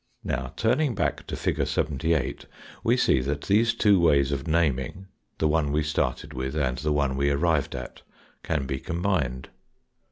[0.23, 1.63] Now, turning back to fig.
[1.67, 2.47] 78,
[2.83, 6.91] we see that these two ways of naming, the one we started with and the
[6.91, 8.01] one we arrived at,
[8.41, 9.49] can be combined.